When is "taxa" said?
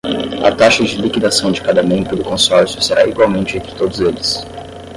0.51-0.83